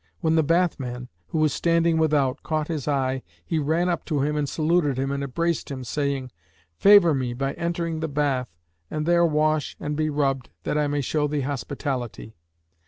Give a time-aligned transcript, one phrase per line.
[0.21, 4.35] When the bathman, who was standing without, caught his eye he ran up to him
[4.35, 6.31] and saluted him and embraced him, saying,
[6.75, 8.49] "Favour me by entering the bath
[8.89, 12.35] and there wash and be rubbed that I may show thee hospitality."